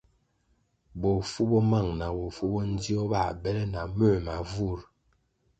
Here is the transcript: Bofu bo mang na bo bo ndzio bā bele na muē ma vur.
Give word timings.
Bofu 1.01 1.41
bo 1.49 1.59
mang 1.71 1.89
na 1.99 2.07
bo 2.15 2.25
bo 2.51 2.59
ndzio 2.71 3.01
bā 3.11 3.21
bele 3.41 3.63
na 3.73 3.81
muē 3.95 4.17
ma 4.25 4.35
vur. 4.51 4.79